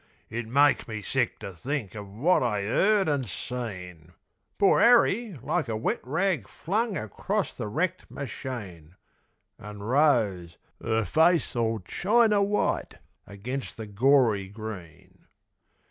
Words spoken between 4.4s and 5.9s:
Poor 'Arry like a